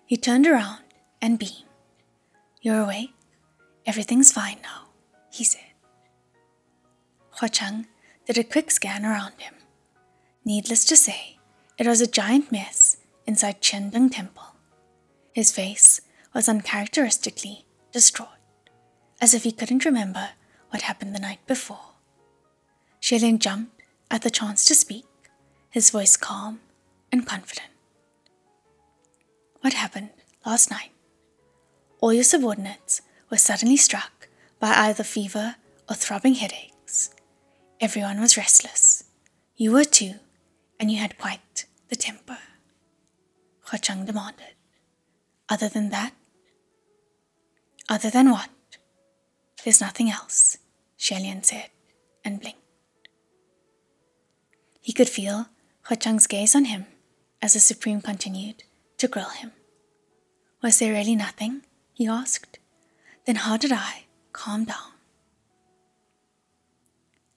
He 0.06 0.18
turned 0.18 0.46
around 0.46 0.84
and 1.22 1.40
beamed. 1.40 1.66
You're 2.62 2.82
awake? 2.82 3.14
Everything's 3.88 4.32
fine 4.32 4.58
now, 4.62 4.90
he 5.32 5.44
said. 5.44 5.74
Hua 7.40 7.50
Cheng 7.50 7.88
did 8.28 8.38
a 8.38 8.44
quick 8.44 8.70
scan 8.70 9.04
around 9.04 9.34
him. 9.40 9.56
Needless 10.46 10.86
to 10.86 10.96
say, 10.96 11.40
it 11.80 11.88
was 11.88 12.02
a 12.02 12.08
giant 12.08 12.52
mess 12.52 12.98
inside 13.26 13.62
Qiandeng 13.62 14.12
Temple. 14.12 14.56
His 15.34 15.52
face 15.52 16.02
was 16.36 16.48
uncharacteristically 16.48 17.66
distraught, 17.92 18.30
as 19.20 19.34
if 19.34 19.44
he 19.44 19.52
couldn't 19.52 19.86
remember 19.86 20.30
what 20.70 20.84
happened 20.84 21.16
the 21.16 21.20
night 21.20 21.40
before. 21.48 21.96
Xie 23.02 23.20
Lian 23.22 23.40
jumped 23.40 23.82
at 24.12 24.22
the 24.22 24.30
chance 24.30 24.66
to 24.66 24.76
speak, 24.76 25.06
his 25.72 25.90
voice 25.90 26.18
calm 26.18 26.60
and 27.12 27.26
confident. 27.26 27.68
what 29.62 29.74
happened 29.74 30.10
last 30.46 30.70
night. 30.72 30.92
All 32.02 32.12
your 32.14 32.24
subordinates 32.24 33.02
were 33.30 33.38
suddenly 33.38 33.78
struck 33.78 34.28
by 34.60 34.74
either 34.74 35.04
fever 35.04 35.56
or 35.88 35.96
throbbing 35.96 36.34
headaches. 36.36 37.12
Everyone 37.80 38.20
was 38.20 38.38
restless. 38.38 39.04
You 39.56 39.72
were 39.72 39.84
too, 39.84 40.16
and 40.80 40.92
you 40.92 40.98
had 40.98 41.18
quite 41.18 41.66
the 41.90 41.96
temper. 41.96 42.40
Hua 43.68 43.78
Cheng 43.80 44.06
demanded. 44.06 44.56
Other 45.48 45.70
than 45.70 45.90
that? 45.90 46.14
Other 47.88 48.10
than 48.10 48.32
what? 48.32 48.50
There's 49.64 49.82
nothing 49.82 50.10
else, 50.10 50.58
Xie 51.00 51.22
Lian 51.22 51.44
said, 51.44 51.70
and 52.26 52.40
blinked. 52.42 52.58
He 54.82 54.92
could 54.92 55.10
feel 55.10 55.48
Hua 55.92 55.98
Cheng's 55.98 56.26
gaze 56.26 56.56
on 56.56 56.64
him 56.64 56.86
as 57.42 57.52
the 57.52 57.60
Supreme 57.60 58.00
continued 58.00 58.64
to 58.98 59.10
grill 59.10 59.28
him. 59.28 59.52
Was 60.64 60.80
there 60.80 60.94
really 60.94 61.18
nothing? 61.18 61.64
he 61.94 62.08
asked. 62.08 62.60
Then 63.26 63.36
how 63.36 63.58
did 63.58 63.74
I 63.74 64.06
calm 64.32 64.64
down? 64.64 64.94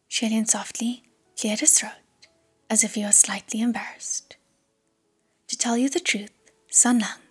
Xie 0.08 0.30
Lian 0.30 0.46
softly 0.46 1.02
cleared 1.36 1.58
his 1.58 1.76
throat 1.76 2.28
as 2.70 2.84
if 2.84 2.94
he 2.94 3.02
was 3.02 3.18
slightly 3.18 3.60
embarrassed. 3.60 4.36
To 5.48 5.58
tell 5.58 5.76
you 5.76 5.88
the 5.88 5.98
truth, 5.98 6.30
San 6.70 7.00
Lang, 7.00 7.26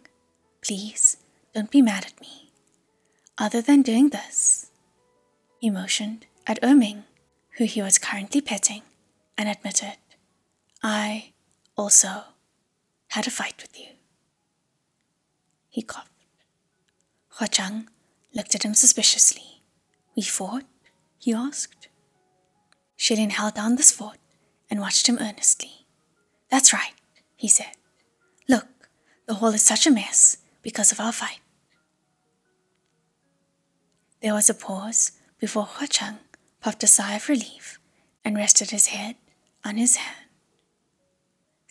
please 0.61 1.15
don't 1.55 1.71
be 1.71 1.81
mad 1.81 2.05
at 2.05 2.19
me. 2.19 2.51
Other 3.37 3.61
than 3.61 3.81
doing 3.81 4.09
this, 4.09 4.71
he 5.61 5.69
motioned 5.69 6.25
at 6.45 6.61
Erming, 6.61 7.03
who 7.57 7.63
he 7.63 7.81
was 7.81 7.97
currently 7.97 8.41
petting, 8.41 8.81
and 9.37 9.47
admitted, 9.47 9.95
I 10.83 11.31
also 11.77 12.23
had 13.07 13.25
a 13.25 13.31
fight 13.31 13.61
with 13.61 13.79
you. 13.79 13.87
He 15.69 15.81
coughed. 15.81 16.09
Hua 17.29 17.47
Cheng 17.47 17.87
looked 18.35 18.53
at 18.53 18.63
him 18.63 18.73
suspiciously. 18.73 19.61
We 20.15 20.23
fought? 20.23 20.65
he 21.17 21.33
asked. 21.33 21.87
Xie 22.99 23.15
Lian 23.15 23.31
held 23.31 23.53
down 23.55 23.77
the 23.77 23.83
sword 23.83 24.17
and 24.69 24.81
watched 24.81 25.07
him 25.07 25.17
earnestly. 25.21 25.87
That's 26.49 26.73
right, 26.73 26.93
he 27.37 27.47
said. 27.47 27.77
Look, 28.49 28.67
the 29.25 29.35
hall 29.35 29.53
is 29.53 29.63
such 29.63 29.87
a 29.87 29.91
mess 29.91 30.37
because 30.61 30.91
of 30.91 30.99
our 30.99 31.13
fight. 31.13 31.39
There 34.21 34.33
was 34.33 34.49
a 34.49 34.53
pause 34.53 35.13
before 35.39 35.63
Hua 35.63 35.87
Cheng 35.87 36.19
puffed 36.61 36.83
a 36.83 36.87
sigh 36.87 37.15
of 37.15 37.29
relief 37.29 37.79
and 38.23 38.35
rested 38.35 38.71
his 38.71 38.87
head 38.87 39.15
on 39.63 39.77
his 39.77 39.95
hand. 39.95 40.22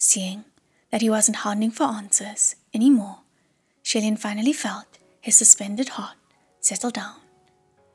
Seeing 0.04 0.44
that 0.90 1.00
he 1.00 1.08
wasn't 1.08 1.36
hounding 1.44 1.70
for 1.70 1.84
answers 1.84 2.56
any 2.74 2.90
more, 2.90 3.18
Xie 3.84 4.00
Lian 4.00 4.16
finally 4.18 4.52
felt 4.52 4.98
his 5.20 5.36
suspended 5.36 5.90
heart 5.90 6.16
settle 6.58 6.90
down 6.90 7.20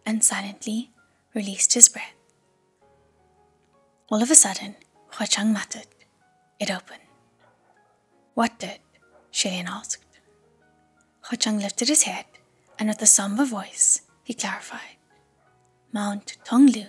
and 0.06 0.24
silently 0.24 0.92
released 1.36 1.74
his 1.74 1.90
breath. 1.90 2.16
All 4.10 4.24
of 4.24 4.32
a 4.32 4.36
sudden, 4.36 4.78
Hua 5.16 5.28
Cheng 5.28 5.52
muttered. 5.52 5.88
It 6.62 6.72
opened. 6.72 7.04
What 8.36 8.58
did? 8.58 8.80
Xie 9.34 9.52
Lian 9.52 9.68
asked. 9.68 10.22
Hua 11.24 11.38
Cheng 11.38 11.60
lifted 11.60 11.90
his 11.90 12.04
head 12.04 12.26
and 12.80 12.88
with 12.88 13.02
a 13.02 13.06
somber 13.06 13.44
voice 13.44 14.04
he 14.24 14.34
clarified. 14.34 14.96
Mount 15.92 16.38
Tonglu 16.46 16.88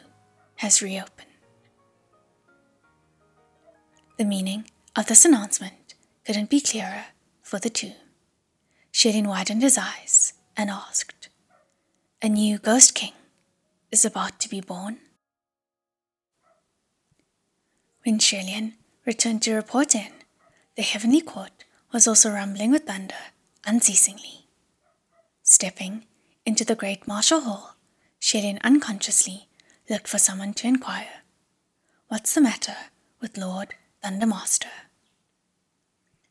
has 0.63 0.81
reopened. 0.81 1.27
The 4.17 4.25
meaning 4.25 4.71
of 4.99 5.07
this 5.07 5.25
announcement 5.25 5.95
couldn't 6.27 6.51
be 6.51 6.61
clearer 6.61 7.05
for 7.41 7.61
the 7.61 7.71
two. 7.71 7.93
Xie 8.93 9.13
Lian 9.13 9.29
widened 9.29 9.63
his 9.63 9.79
eyes 9.79 10.33
and 10.57 10.69
asked, 10.69 11.29
A 12.21 12.29
new 12.29 12.59
ghost 12.59 12.97
king 12.97 13.13
is 13.93 14.05
about 14.05 14.41
to 14.41 14.49
be 14.49 14.61
born? 14.61 14.99
When 18.05 18.19
Xie 18.19 18.45
Lian 18.45 18.73
returned 19.07 19.41
to 19.43 19.55
report 19.55 19.95
in, 19.95 20.11
the 20.75 20.83
heavenly 20.83 21.21
court 21.21 21.65
was 21.93 22.09
also 22.09 22.31
rumbling 22.31 22.73
with 22.73 22.87
thunder 22.87 23.15
unceasingly. 23.65 24.49
Stepping 25.45 26.07
into 26.45 26.65
the 26.65 26.75
great 26.75 27.07
martial 27.07 27.43
hall, 27.43 27.77
Xie 28.21 28.43
Lian 28.43 28.59
unconsciously 28.65 29.47
looked 29.89 30.09
for 30.09 30.19
someone 30.19 30.55
to 30.55 30.67
inquire. 30.67 31.23
What's 32.09 32.35
the 32.35 32.41
matter 32.41 32.77
with 33.21 33.39
Lord 33.39 33.77
Thundermaster? 34.03 34.88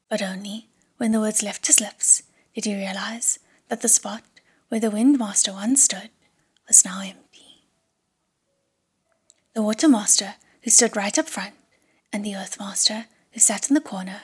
But 0.10 0.22
only 0.22 0.67
when 0.98 1.12
the 1.12 1.20
words 1.20 1.43
left 1.43 1.67
his 1.67 1.82
lips 1.82 2.24
did 2.54 2.65
he 2.65 2.76
realize 2.76 3.39
that 3.70 3.82
the 3.82 3.89
spot 3.89 4.24
where 4.70 4.80
the 4.80 4.89
Windmaster 4.89 5.54
once 5.54 5.84
stood 5.84 6.10
was 6.67 6.86
now 6.86 7.02
empty. 7.02 7.65
The 9.54 9.62
Watermaster, 9.63 10.36
who 10.62 10.70
stood 10.70 10.96
right 10.96 11.17
up 11.17 11.28
front, 11.28 11.56
and 12.13 12.24
the 12.24 12.34
Earthmaster, 12.34 13.06
who 13.32 13.39
sat 13.39 13.70
in 13.70 13.74
the 13.74 13.82
corner, 13.82 14.22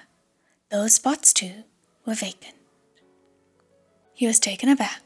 those 0.70 0.96
spots 0.96 1.34
too 1.34 1.64
were 2.06 2.14
vacant. 2.14 2.56
He 4.14 4.28
was 4.28 4.40
taken 4.40 4.70
aback 4.70 5.02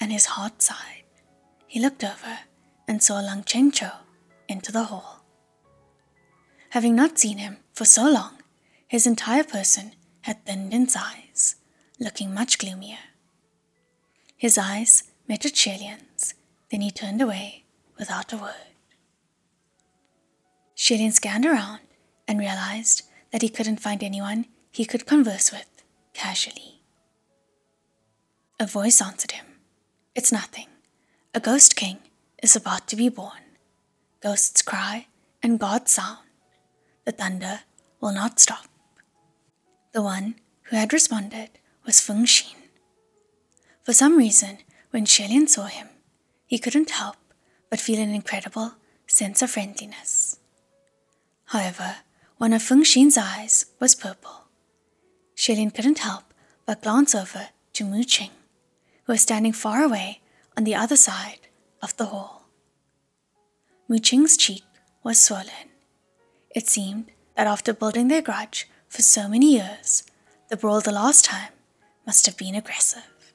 and 0.00 0.12
his 0.12 0.26
heart 0.26 0.62
sighed. 0.62 1.04
He 1.66 1.80
looked 1.80 2.04
over 2.04 2.38
and 2.88 3.02
saw 3.02 3.20
Lang 3.20 3.42
Qianqiu 3.42 3.92
enter 4.48 4.72
the 4.72 4.84
hall. 4.84 5.24
Having 6.70 6.96
not 6.96 7.18
seen 7.18 7.38
him 7.38 7.58
for 7.72 7.84
so 7.84 8.08
long, 8.08 8.38
his 8.88 9.06
entire 9.06 9.44
person 9.44 9.92
had 10.22 10.44
thinned 10.44 10.72
in 10.72 10.88
size, 10.88 11.56
looking 11.98 12.34
much 12.34 12.58
gloomier. 12.58 12.98
His 14.36 14.58
eyes 14.58 15.04
met 15.28 15.44
with 15.44 15.54
Xie 15.54 15.78
Lian's, 15.78 16.34
then 16.70 16.80
he 16.80 16.90
turned 16.90 17.22
away 17.22 17.64
without 17.98 18.32
a 18.32 18.36
word. 18.36 18.74
Xie 20.76 20.98
Lian 20.98 21.12
scanned 21.12 21.46
around 21.46 21.80
and 22.26 22.38
realized 22.38 23.02
that 23.30 23.42
he 23.42 23.48
couldn't 23.48 23.80
find 23.80 24.02
anyone 24.02 24.46
he 24.70 24.84
could 24.84 25.06
converse 25.06 25.52
with 25.52 25.84
casually. 26.14 26.80
A 28.58 28.66
voice 28.66 29.00
answered 29.00 29.32
him. 29.32 29.46
It's 30.14 30.32
nothing. 30.32 30.66
A 31.34 31.40
ghost 31.40 31.76
king 31.76 31.98
is 32.42 32.56
about 32.56 32.86
to 32.88 32.96
be 32.96 33.08
born. 33.08 33.42
Ghosts 34.22 34.62
cry 34.62 35.06
and 35.42 35.58
gods 35.58 35.92
sound. 35.92 36.26
The 37.04 37.12
thunder 37.12 37.60
will 38.00 38.12
not 38.12 38.38
stop. 38.38 38.66
The 39.92 40.02
one 40.02 40.36
who 40.64 40.76
had 40.76 40.92
responded 40.92 41.50
was 41.84 42.00
Feng 42.00 42.24
Xin. 42.24 42.54
For 43.82 43.92
some 43.92 44.16
reason, 44.16 44.58
when 44.90 45.04
Xie 45.04 45.28
Lian 45.28 45.46
saw 45.46 45.66
him, 45.66 45.88
he 46.46 46.58
couldn't 46.58 46.90
help 46.90 47.16
but 47.68 47.80
feel 47.80 48.00
an 48.00 48.14
incredible 48.14 48.72
sense 49.06 49.42
of 49.42 49.50
friendliness. 49.50 50.38
However, 51.46 51.96
one 52.38 52.54
of 52.54 52.62
Feng 52.62 52.84
Xin's 52.84 53.18
eyes 53.18 53.66
was 53.80 53.94
purple. 53.94 54.44
Xie 55.36 55.56
Lian 55.56 55.70
couldn't 55.74 55.98
help 55.98 56.32
but 56.64 56.82
glance 56.82 57.14
over 57.14 57.48
to 57.74 57.84
Mu 57.84 58.02
Qing 58.02 58.30
who 59.04 59.12
was 59.12 59.22
standing 59.22 59.52
far 59.52 59.82
away 59.82 60.20
on 60.56 60.64
the 60.64 60.74
other 60.74 60.96
side 60.96 61.48
of 61.82 61.96
the 61.96 62.06
hall. 62.06 62.48
Mu 63.88 63.98
Qing's 63.98 64.36
cheek 64.36 64.64
was 65.02 65.20
swollen. 65.20 65.68
It 66.54 66.68
seemed 66.68 67.10
that 67.36 67.46
after 67.46 67.74
building 67.74 68.08
their 68.08 68.22
grudge 68.22 68.68
for 68.92 69.00
so 69.00 69.26
many 69.26 69.54
years, 69.54 70.04
the 70.50 70.56
brawl 70.56 70.82
the 70.82 70.92
last 70.92 71.24
time 71.24 71.52
must 72.06 72.26
have 72.26 72.36
been 72.36 72.54
aggressive. 72.54 73.32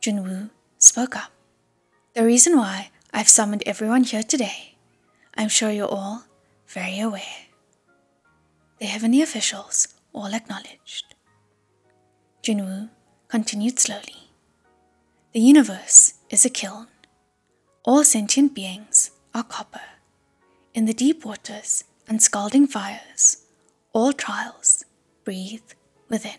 Junwu 0.00 0.50
spoke 0.78 1.16
up. 1.16 1.32
The 2.14 2.24
reason 2.24 2.56
why 2.56 2.90
I've 3.12 3.28
summoned 3.28 3.64
everyone 3.66 4.04
here 4.04 4.22
today, 4.22 4.76
I'm 5.36 5.48
sure 5.48 5.72
you're 5.72 5.88
all 5.88 6.26
very 6.68 7.00
aware. 7.00 7.48
The 8.78 8.86
heavenly 8.86 9.20
officials 9.20 9.88
all 10.12 10.32
acknowledged. 10.32 11.16
Junwu 12.44 12.88
continued 13.26 13.80
slowly. 13.80 14.30
The 15.32 15.40
universe 15.40 16.14
is 16.30 16.44
a 16.44 16.50
kiln. 16.50 16.86
All 17.84 18.04
sentient 18.04 18.54
beings 18.54 19.10
are 19.34 19.42
copper. 19.42 19.88
In 20.72 20.84
the 20.84 20.94
deep 20.94 21.24
waters 21.24 21.82
and 22.06 22.22
scalding 22.22 22.66
fires, 22.66 23.39
all 23.92 24.12
trials 24.12 24.84
breathe 25.24 25.72
within. 26.08 26.38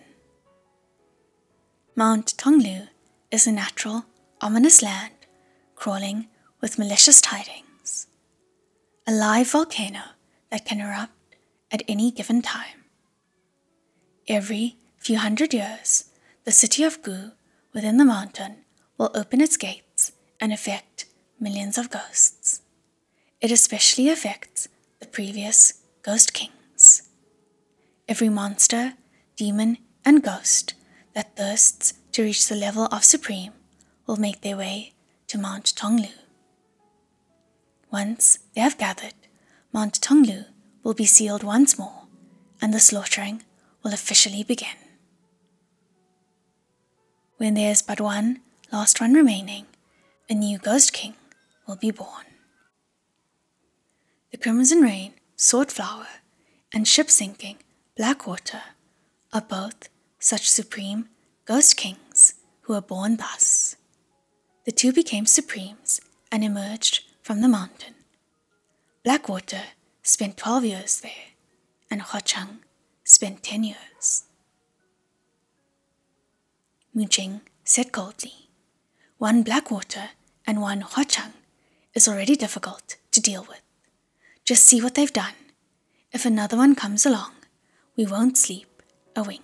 Mount 1.96 2.38
Tonglu 2.38 2.88
is 3.30 3.46
a 3.46 3.52
natural, 3.52 4.06
ominous 4.40 4.82
land 4.82 5.14
crawling 5.76 6.28
with 6.62 6.80
malicious 6.80 7.20
tidings. 7.20 8.08
A 9.06 9.12
live 9.12 9.52
volcano 9.52 10.02
that 10.50 10.66
can 10.66 10.80
erupt 10.80 11.36
at 11.72 11.84
any 11.88 12.12
given 12.12 12.42
time. 12.42 12.86
Every 14.28 14.78
few 14.98 15.18
hundred 15.18 15.54
years, 15.54 16.06
the 16.46 16.52
city 16.52 16.84
of 16.84 17.02
Gu 17.02 17.32
within 17.74 17.98
the 17.98 18.06
mountain 18.06 18.58
will 18.98 19.12
open 19.14 19.42
its 19.42 19.58
gates 19.58 20.12
and 20.40 20.54
affect 20.54 21.06
millions 21.40 21.78
of 21.78 21.90
ghosts. 21.90 22.62
It 23.42 23.52
especially 23.52 24.10
affects 24.10 24.68
the 25.00 25.08
previous 25.08 25.82
ghost 26.04 26.34
kings. 26.34 26.61
Every 28.12 28.28
monster, 28.28 28.95
demon, 29.38 29.78
and 30.04 30.21
ghost 30.21 30.74
that 31.15 31.38
thirsts 31.38 31.93
to 32.12 32.24
reach 32.24 32.45
the 32.50 32.58
level 32.58 32.89
of 32.91 33.06
supreme 33.06 33.54
will 34.06 34.17
make 34.17 34.41
their 34.41 34.58
way 34.58 34.91
to 35.28 35.38
Mount 35.38 35.74
Tonglu. 35.78 36.12
Once 37.89 38.39
they 38.54 38.60
have 38.60 38.78
gathered, 38.78 39.13
Mount 39.71 40.02
Tonglu 40.02 40.43
will 40.84 40.93
be 40.93 41.06
sealed 41.06 41.41
once 41.41 41.80
more, 41.80 42.02
and 42.62 42.74
the 42.74 42.82
slaughtering 42.82 43.43
will 43.82 43.93
officially 43.93 44.43
begin. 44.43 44.76
When 47.38 47.54
there 47.54 47.71
is 47.71 47.82
but 47.82 48.02
one 48.02 48.41
last 48.74 49.00
one 49.00 49.13
remaining, 49.13 49.67
a 50.30 50.34
new 50.34 50.58
Ghost 50.58 50.91
King 50.91 51.13
will 51.65 51.78
be 51.78 51.91
born. 51.91 52.26
The 54.32 54.38
Crimson 54.38 54.82
Rain, 54.82 55.13
Sword 55.38 55.71
Flower, 55.71 56.08
and 56.74 56.86
Ship 56.86 57.10
Sinking, 57.10 57.60
Blackwater 57.98 58.62
are 59.34 59.42
both 59.42 59.90
such 60.18 60.50
supreme 60.50 61.10
Ghost 61.44 61.76
Kings 61.76 62.36
who 62.62 62.74
were 62.74 62.82
born 62.82 63.18
thus. 63.18 63.76
The 64.66 64.72
two 64.72 64.94
became 64.94 65.26
supremes 65.26 66.00
and 66.32 66.42
emerged 66.42 67.04
from 67.22 67.42
the 67.42 67.50
mountain. 67.50 67.96
Blackwater 69.04 69.64
spent 70.04 70.38
12 70.38 70.64
years 70.64 71.02
there, 71.02 71.34
and 71.90 72.02
Huacheng 72.02 72.60
spent 73.04 73.44
10 73.44 73.66
years. 73.66 74.24
Mu 76.94 77.04
Qing 77.06 77.42
said 77.66 77.92
coldly, 77.92 78.50
One 79.18 79.44
Blackwater 79.44 80.12
and 80.48 80.62
one 80.62 80.82
Huacheng 80.82 81.34
is 81.94 82.08
already 82.08 82.38
difficult 82.38 82.96
to 83.12 83.20
deal 83.20 83.46
with. 83.50 83.62
Just 84.46 84.64
see 84.64 84.82
what 84.82 84.96
they've 84.96 85.12
done. 85.12 85.36
If 86.14 86.26
another 86.26 86.56
one 86.56 86.74
comes 86.76 87.06
along, 87.06 87.34
we 88.02 88.08
won't 88.08 88.36
sleep 88.36 88.82
a 89.16 89.22
wink. 89.22 89.44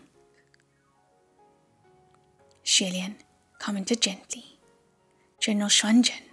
Xie 2.65 3.13
commented 3.59 4.01
gently. 4.01 4.45
General 5.39 5.69
Xuanzhen, 5.69 6.25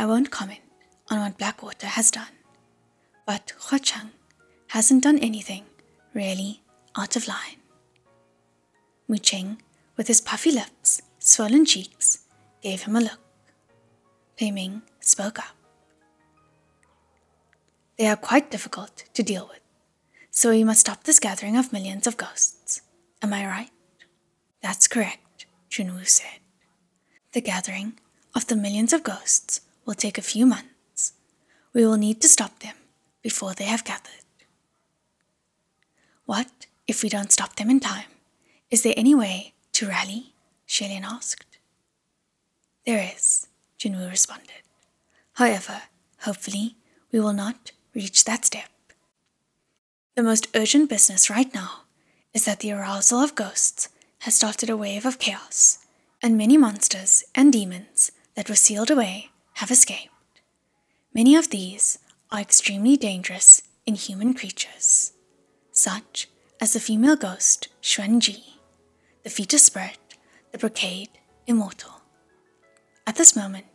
I 0.00 0.06
won't 0.06 0.32
comment 0.32 0.64
on 1.08 1.20
what 1.20 1.38
Blackwater 1.38 1.86
has 1.86 2.10
done, 2.10 2.34
but 3.24 3.52
Huacheng 3.66 4.10
hasn't 4.74 5.04
done 5.04 5.20
anything 5.20 5.62
really 6.12 6.60
out 6.96 7.14
of 7.14 7.28
line. 7.28 7.60
Mu 9.06 9.18
Qing, 9.18 9.58
with 9.96 10.08
his 10.08 10.20
puffy 10.20 10.50
lips, 10.50 11.02
swollen 11.20 11.64
cheeks, 11.64 12.24
gave 12.62 12.82
him 12.82 12.96
a 12.96 13.00
look. 13.00 13.20
Pei 14.36 14.50
Ming 14.50 14.82
spoke 14.98 15.38
up. 15.38 15.54
They 17.96 18.08
are 18.08 18.16
quite 18.16 18.50
difficult 18.50 19.04
to 19.14 19.22
deal 19.22 19.46
with, 19.48 19.60
so 20.38 20.50
we 20.50 20.62
must 20.62 20.82
stop 20.82 21.02
this 21.02 21.18
gathering 21.18 21.56
of 21.56 21.72
millions 21.72 22.06
of 22.06 22.16
ghosts. 22.16 22.80
Am 23.22 23.32
I 23.34 23.44
right? 23.44 23.70
That's 24.62 24.86
correct, 24.86 25.46
Junwu 25.68 26.06
said. 26.06 26.38
The 27.32 27.40
gathering 27.40 27.98
of 28.36 28.46
the 28.46 28.54
millions 28.54 28.92
of 28.92 29.02
ghosts 29.02 29.62
will 29.84 29.94
take 29.94 30.16
a 30.16 30.30
few 30.32 30.46
months. 30.46 31.14
We 31.74 31.84
will 31.84 31.96
need 31.96 32.20
to 32.20 32.28
stop 32.28 32.60
them 32.60 32.76
before 33.20 33.52
they 33.52 33.64
have 33.64 33.82
gathered. 33.82 34.28
What 36.24 36.68
if 36.86 37.02
we 37.02 37.08
don't 37.08 37.32
stop 37.32 37.56
them 37.56 37.68
in 37.68 37.80
time? 37.80 38.12
Is 38.70 38.82
there 38.84 38.94
any 38.96 39.16
way 39.16 39.54
to 39.72 39.88
rally? 39.88 40.34
Xie 40.68 41.02
asked. 41.02 41.58
There 42.86 43.12
is, 43.12 43.48
Junwu 43.76 44.08
responded. 44.08 44.62
However, 45.32 45.82
hopefully, 46.20 46.76
we 47.10 47.18
will 47.18 47.32
not 47.32 47.72
reach 47.92 48.22
that 48.22 48.44
step. 48.44 48.68
The 50.18 50.24
most 50.24 50.48
urgent 50.52 50.90
business 50.90 51.30
right 51.30 51.54
now 51.54 51.82
is 52.34 52.44
that 52.44 52.58
the 52.58 52.72
arousal 52.72 53.20
of 53.20 53.36
ghosts 53.36 53.88
has 54.22 54.34
started 54.34 54.68
a 54.68 54.76
wave 54.76 55.06
of 55.06 55.20
chaos, 55.20 55.86
and 56.20 56.36
many 56.36 56.56
monsters 56.56 57.22
and 57.36 57.52
demons 57.52 58.10
that 58.34 58.48
were 58.48 58.56
sealed 58.56 58.90
away 58.90 59.30
have 59.52 59.70
escaped. 59.70 60.10
Many 61.14 61.36
of 61.36 61.50
these 61.50 62.00
are 62.32 62.40
extremely 62.40 62.96
dangerous 62.96 63.62
inhuman 63.86 64.34
creatures 64.34 65.12
such 65.70 66.28
as 66.60 66.72
the 66.72 66.80
female 66.80 67.14
ghost 67.14 67.68
Xuanji, 67.80 68.42
the 69.22 69.30
fetus 69.30 69.66
spirit, 69.66 70.16
the 70.50 70.58
brocade 70.58 71.10
immortal. 71.46 72.02
At 73.06 73.14
this 73.14 73.36
moment, 73.36 73.66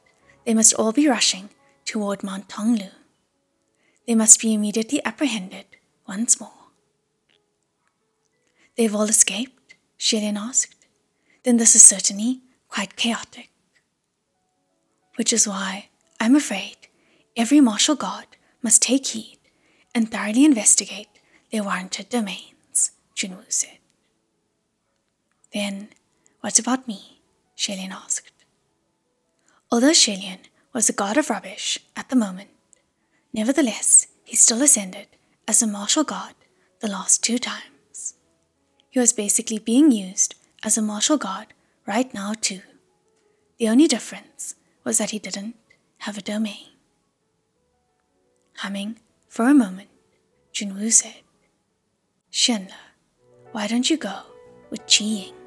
they 0.45 0.53
must 0.53 0.73
all 0.73 0.91
be 0.91 1.08
rushing 1.08 1.51
toward 1.86 2.21
Mount 2.21 2.49
Tonglu. 2.49 2.91
They 4.06 4.15
must 4.15 4.41
be 4.41 4.53
immediately 4.53 4.99
apprehended 5.06 5.67
once 6.08 6.39
more. 6.39 6.63
They've 8.76 8.94
all 8.94 9.04
escaped? 9.04 9.76
Xie 10.00 10.36
asked. 10.36 10.86
Then 11.44 11.58
this 11.58 11.76
is 11.76 11.84
certainly 11.84 12.42
quite 12.68 12.96
chaotic. 12.96 13.50
Which 15.16 15.32
is 15.32 15.48
why 15.48 15.89
I'm 16.20 16.36
afraid 16.36 16.78
every 17.38 17.62
martial 17.62 17.96
god 17.96 18.26
must 18.62 18.82
take 18.82 19.08
heed 19.08 19.39
and 19.94 20.10
thoroughly 20.10 20.46
investigate 20.46 21.10
they 21.52 21.62
warranted 21.62 22.10
domains, 22.10 22.92
Junwu 23.16 23.46
said. 23.48 23.78
Then, 25.54 25.89
what 26.42 26.58
about 26.58 26.88
me? 26.88 27.22
Xie 27.56 27.89
asked. 27.92 28.32
Although 29.72 29.92
Xie 29.92 30.39
was 30.74 30.89
a 30.89 30.94
god 30.94 31.18
of 31.18 31.30
rubbish 31.30 31.80
at 31.96 32.10
the 32.10 32.16
moment, 32.16 32.50
nevertheless, 33.32 34.08
he 34.24 34.36
still 34.36 34.62
ascended 34.63 35.08
as 35.47 35.62
a 35.62 35.67
martial 35.67 36.03
god 36.03 36.34
the 36.79 36.88
last 36.88 37.23
two 37.23 37.38
times. 37.38 38.15
He 38.89 38.99
was 38.99 39.13
basically 39.13 39.60
being 39.60 39.91
used 39.91 40.36
as 40.63 40.77
a 40.77 40.82
martial 40.82 41.17
god 41.17 41.47
right 41.86 42.13
now, 42.13 42.34
too. 42.39 42.62
The 43.58 43.69
only 43.69 43.88
difference 43.88 44.56
was 44.84 44.97
that 44.97 45.12
he 45.12 45.19
didn't 45.19 45.56
have 45.99 46.17
a 46.17 46.21
domain. 46.21 46.67
Humming 48.58 48.97
for 49.27 49.49
a 49.49 49.53
moment, 49.53 49.89
Junwu 50.53 50.91
said, 50.91 51.21
Xianle, 52.32 52.71
why 53.51 53.67
don't 53.67 53.89
you 53.89 53.97
go 53.97 54.21
with 54.69 54.86
Qi 54.86 55.01
Ying? 55.01 55.42